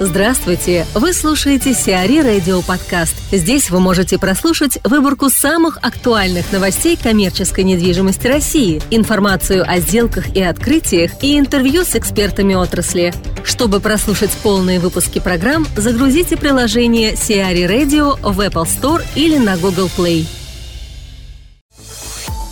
[0.00, 0.86] Здравствуйте!
[0.94, 3.14] Вы слушаете Сиари Радио Подкаст.
[3.30, 10.42] Здесь вы можете прослушать выборку самых актуальных новостей коммерческой недвижимости России, информацию о сделках и
[10.42, 13.12] открытиях и интервью с экспертами отрасли.
[13.44, 19.90] Чтобы прослушать полные выпуски программ, загрузите приложение Сиари Radio в Apple Store или на Google
[19.96, 20.26] Play.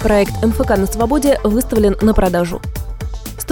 [0.00, 2.61] Проект МФК на свободе выставлен на продажу.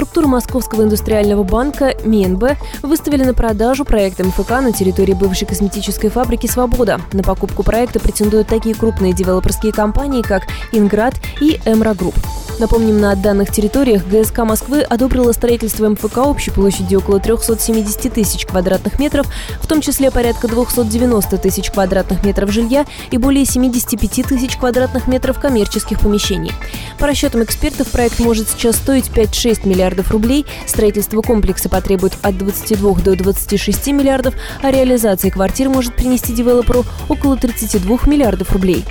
[0.09, 6.47] Структуры Московского индустриального банка МИНБ выставили на продажу проект МФК на территории бывшей косметической фабрики
[6.47, 6.99] «Свобода».
[7.13, 12.15] На покупку проекта претендуют такие крупные девелоперские компании, как «Инград» и «MR Group».
[12.59, 18.99] Напомним, на данных территориях ГЗК Москвы одобрила строительство МФК общей площадью около 370 тысяч квадратных
[18.99, 19.29] метров,
[19.61, 25.39] в том числе порядка 290 тысяч квадратных метров жилья и более 75 тысяч квадратных метров
[25.39, 26.53] коммерческих помещений.
[26.99, 33.03] По расчетам экспертов, проект может сейчас стоить 5-6 миллиардов рублей, строительство комплекса потребует от 22
[33.05, 38.85] до 26 миллиардов, а реализация квартир может принести девелоперу около 32 миллиардов рублей.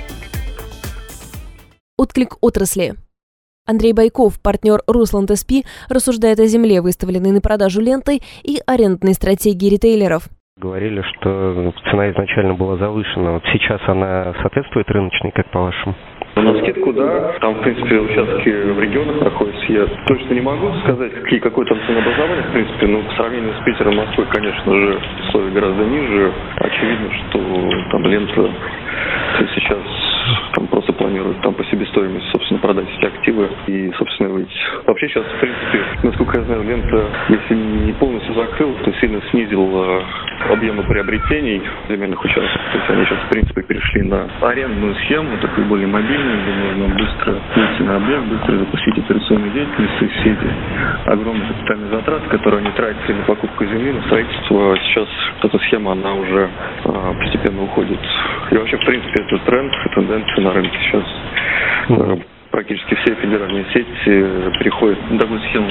[1.96, 2.94] Отклик отрасли.
[3.66, 9.68] Андрей Байков, партнер Руслан ТСП, рассуждает о земле, выставленной на продажу лентой, и арендной стратегии
[9.68, 10.28] ритейлеров.
[10.56, 13.32] Говорили, что цена изначально была завышена.
[13.32, 15.94] Вот сейчас она соответствует рыночной, как по-вашему?
[16.42, 17.32] На скидку, да.
[17.40, 19.72] Там, в принципе, участки в регионах находятся.
[19.72, 22.86] Я точно не могу сказать, какие, какое там ценообразование, в принципе.
[22.86, 26.32] Но по сравнению с Питером, Москвой, конечно же, условия гораздо ниже.
[26.56, 28.50] Очевидно, что там лента
[29.54, 29.97] сейчас
[30.54, 34.50] там просто планируют там по себестоимости, собственно, продать эти активы и, собственно, выйти.
[34.86, 40.02] Вообще сейчас, в принципе, насколько я знаю, лента, если не полностью закрыл, то сильно снизил
[40.50, 42.60] объемы приобретений земельных участков.
[42.72, 46.94] То есть они сейчас, в принципе, перешли на арендную схему, такую более мобильную, где можно
[46.94, 50.00] быстро выйти на объект, быстро запустить операционную деятельность.
[50.00, 55.08] Есть все эти огромные капитальные затраты, которые они тратили на покупку земли, на строительство, сейчас
[55.42, 56.48] эта схема, она уже
[56.84, 57.98] э, постепенно уходит.
[58.50, 61.04] И вообще, в принципе, это тренд, тенденция на рынке сейчас.
[61.90, 62.16] Э,
[62.50, 65.68] практически все федеральные сети переходят на такую схему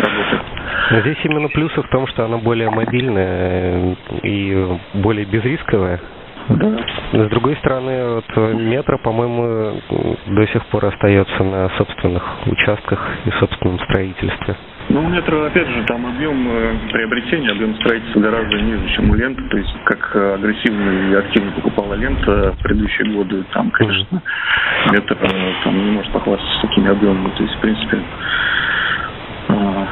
[0.00, 1.00] работы.
[1.02, 6.00] Здесь именно плюсы в том, что она более мобильная и более безрисковая.
[6.48, 6.78] Да.
[7.12, 9.80] С другой стороны, вот метро, по-моему,
[10.26, 14.54] до сих пор остается на собственных участках и собственном строительстве.
[14.88, 19.14] Ну, у метро, опять же, там объем э, приобретения, объем строительства гораздо ниже, чем у
[19.14, 19.42] ленты.
[19.48, 24.22] То есть, как агрессивно и активно покупала лента в предыдущие годы, там, конечно,
[24.92, 27.32] метро э, там, не может похвастаться такими объемами.
[27.36, 27.98] То есть, в принципе,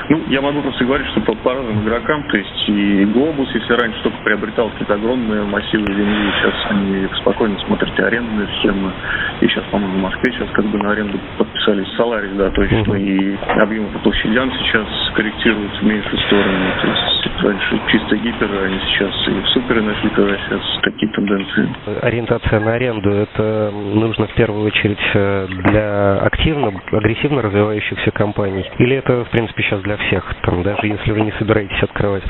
[0.08, 3.72] ну, я могу просто говорить, что по, по разным игрокам, то есть и Глобус, если
[3.74, 8.92] раньше только приобретал какие-то огромные массивы земли, сейчас они спокойно смотрят и арендные схемы,
[9.40, 13.36] и сейчас, по-моему, в Москве сейчас как бы на аренду подписались Соларис, да, точно, и
[13.60, 19.28] объемы по площадям сейчас корректируются в меньшую сторону, то есть раньше чисто гиперы, они сейчас
[19.28, 21.68] и в суперы начали сейчас такие тенденции.
[22.02, 28.96] Ориентация на аренду, это нужно в первую очередь э, для активно, агрессивно развивающихся компаний, или
[28.96, 30.24] это, в принципе, сейчас для всех.
[30.42, 32.22] Там, даже если вы не собираетесь открывать,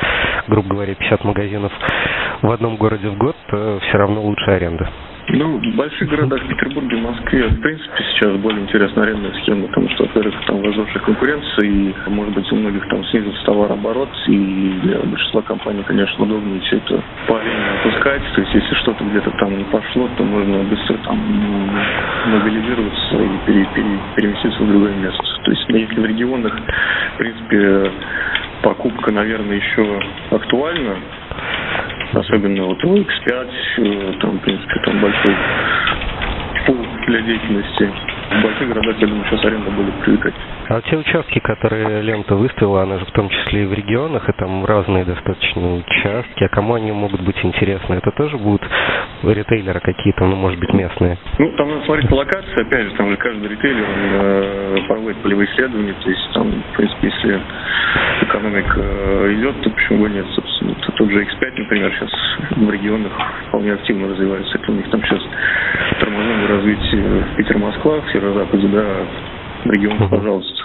[0.48, 1.72] грубо говоря, 50 магазинов
[2.42, 4.88] в одном городе в год, то все равно лучше аренда.
[5.36, 10.04] Ну, в больших городах, Петербурге, Москве, в принципе, сейчас более интересная арендная схема, потому что,
[10.04, 15.42] во-первых, там возросшая конкуренция, и, может быть, у многих там снизился товарооборот, и для большинства
[15.42, 19.64] компаний, конечно, удобнее все это по аренде опускать, то есть, если что-то где-то там не
[19.64, 21.18] пошло, то можно быстро там
[22.26, 25.22] мобилизироваться и пере, пере, переместиться в другое место.
[25.44, 26.56] То есть, если в регионах,
[27.14, 27.90] в принципе,
[28.62, 30.96] покупка, наверное, еще актуальна,
[32.14, 33.48] особенно вот X5,
[33.78, 35.36] э, там, в принципе, там большой
[36.66, 36.76] пул
[37.06, 37.90] для деятельности.
[38.30, 40.34] В больших городах, я думаю, сейчас аренда будет привлекать.
[40.68, 44.32] А те участки, которые лента выставила, она же в том числе и в регионах, и
[44.32, 47.94] там разные достаточно участки, а кому они могут быть интересны?
[47.94, 48.62] Это тоже будут
[49.22, 51.18] ритейлеры какие-то, ну, может быть, местные?
[51.38, 55.18] Ну, там надо смотреть по локации, опять же, там же каждый ритейлер он, э, проводит
[55.18, 57.40] полевые исследования, то есть там, в принципе, если
[58.34, 62.10] экономика э, идет, то почему бы нет, собственно, то тот же X5, например, сейчас
[62.56, 63.12] в регионах
[63.48, 65.22] вполне активно развивается, это у них там сейчас
[66.00, 68.84] тормозное развитие Питер-Москва, в северо-западе, да,
[69.70, 70.64] регионах, пожалуйста.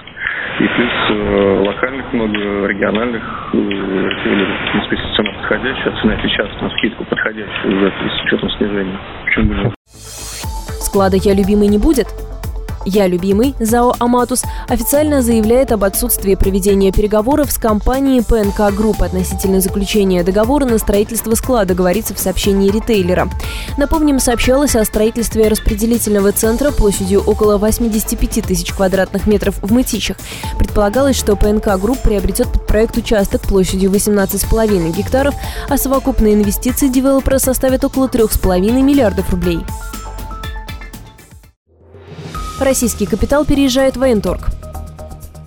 [0.60, 3.24] И плюс э, локальных много, региональных,
[3.54, 9.00] э, в принципе, цена подходящая, цена сейчас на скидку подходящая уже, с учетом снижения.
[9.26, 9.74] Почему бы нет?
[9.86, 12.08] Склада «Я любимый» не будет?
[12.86, 19.62] «Я любимый» ЗАО «Аматус» официально заявляет об отсутствии проведения переговоров с компанией PNK Group относительно
[19.62, 23.30] заключения договора на строительство склада, говорится в сообщении ритейлера.
[23.78, 30.18] Напомним, сообщалось о строительстве распределительного центра площадью около 85 тысяч квадратных метров в Мытищах.
[30.58, 35.36] Предполагалось, что PNK Group приобретет под проект участок площадью 18,5 гектаров,
[35.68, 39.60] а совокупные инвестиции девелопера составят около 3,5 миллиардов рублей.
[42.60, 44.50] Российский капитал переезжает в военторг.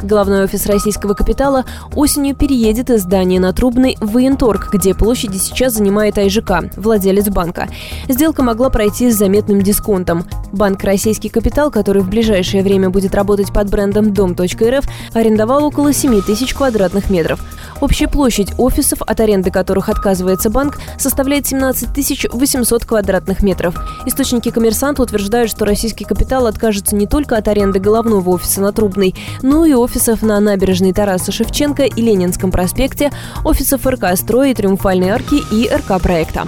[0.03, 1.65] Главный офис российского капитала
[1.95, 7.69] осенью переедет из здания на Трубной в Военторг, где площади сейчас занимает АИЖК, владелец банка.
[8.09, 10.25] Сделка могла пройти с заметным дисконтом.
[10.53, 14.85] Банк «Российский капитал», который в ближайшее время будет работать под брендом «Дом.рф»,
[15.15, 17.41] арендовал около 7 тысяч квадратных метров.
[17.83, 23.75] Общая площадь офисов, от аренды которых отказывается банк, составляет 17 800 квадратных метров.
[24.07, 29.17] Источники коммерсанта утверждают, что российский капитал откажется не только от аренды головного офиса на Трубной,
[29.43, 33.11] но и офисов на набережной Тараса Шевченко и Ленинском проспекте,
[33.45, 36.47] офисов РК «Строй» и «Триумфальной арки» и РК «Проекта».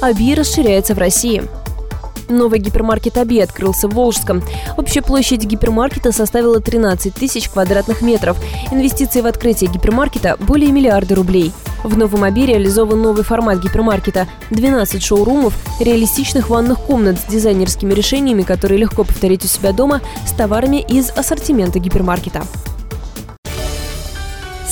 [0.00, 1.42] АБИ расширяется в России.
[2.28, 4.42] Новый гипермаркет «Аби» открылся в Волжском.
[4.76, 8.36] Общая площадь гипермаркета составила 13 тысяч квадратных метров.
[8.70, 11.52] Инвестиции в открытие гипермаркета– более миллиарда рублей.
[11.84, 18.42] В Новом Аби реализован новый формат гипермаркета– 12 шоурумов, реалистичных ванных комнат с дизайнерскими решениями,
[18.42, 22.42] которые легко повторить у себя дома, с товарами из ассортимента гипермаркета.